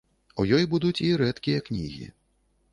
[0.43, 2.13] У ёй будуць і рэдкія кнігі.